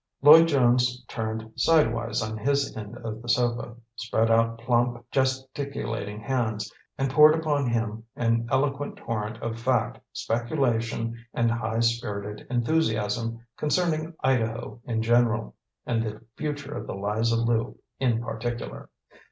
[0.23, 6.73] Lloyd Jones turned sidewise on his end of the sofa, spread out plump, gesticulating hands,
[6.97, 14.15] and poured upon him an eloquent torrent of fact, speculation and high spirited enthusiasm concerning
[14.23, 15.53] Idaho in general
[15.85, 18.89] and the future of the Liza Lu in particular.